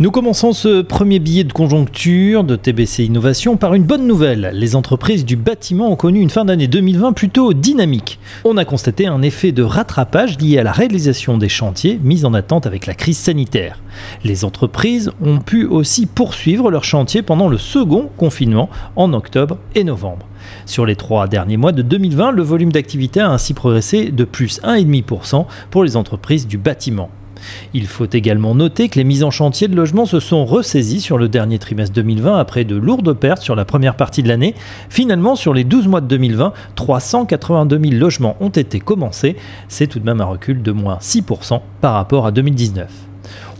[0.00, 4.50] Nous commençons ce premier billet de conjoncture de TBC Innovation par une bonne nouvelle.
[4.52, 8.18] Les entreprises du bâtiment ont connu une fin d'année 2020 plutôt dynamique.
[8.42, 12.34] On a constaté un effet de rattrapage lié à la réalisation des chantiers mis en
[12.34, 13.78] attente avec la crise sanitaire.
[14.24, 19.84] Les entreprises ont pu aussi poursuivre leurs chantiers pendant le second confinement en octobre et
[19.84, 20.26] novembre.
[20.66, 24.60] Sur les trois derniers mois de 2020, le volume d'activité a ainsi progressé de plus
[24.62, 27.10] 1,5% pour les entreprises du bâtiment.
[27.72, 31.18] Il faut également noter que les mises en chantier de logements se sont ressaisies sur
[31.18, 34.54] le dernier trimestre 2020 après de lourdes pertes sur la première partie de l'année.
[34.88, 39.36] Finalement, sur les 12 mois de 2020, 382 000 logements ont été commencés.
[39.68, 42.88] C'est tout de même un recul de moins 6% par rapport à 2019.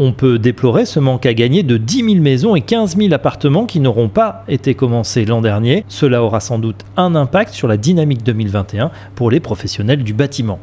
[0.00, 3.66] On peut déplorer ce manque à gagner de 10 000 maisons et 15 000 appartements
[3.66, 5.84] qui n'auront pas été commencés l'an dernier.
[5.88, 10.60] Cela aura sans doute un impact sur la dynamique 2021 pour les professionnels du bâtiment.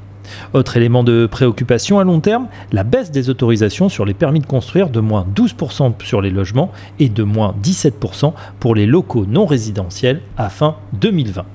[0.54, 4.46] Autre élément de préoccupation à long terme, la baisse des autorisations sur les permis de
[4.46, 9.46] construire de moins 12% sur les logements et de moins 17% pour les locaux non
[9.46, 11.46] résidentiels à fin 2020.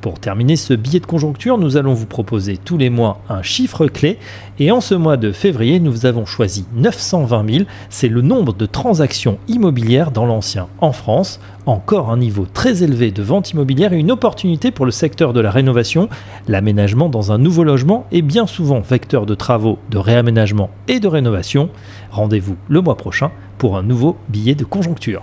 [0.00, 3.86] Pour terminer ce billet de conjoncture, nous allons vous proposer tous les mois un chiffre
[3.86, 4.18] clé
[4.58, 7.64] et en ce mois de février, nous avons choisi 920 000.
[7.88, 11.40] C'est le nombre de transactions immobilières dans l'ancien en France.
[11.66, 15.40] Encore un niveau très élevé de vente immobilière et une opportunité pour le secteur de
[15.40, 16.08] la rénovation.
[16.48, 21.08] L'aménagement dans un nouveau logement est bien souvent vecteur de travaux, de réaménagement et de
[21.08, 21.70] rénovation.
[22.10, 25.22] Rendez-vous le mois prochain pour un nouveau billet de conjoncture.